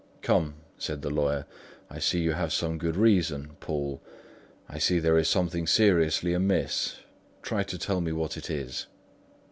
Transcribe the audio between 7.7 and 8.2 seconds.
tell me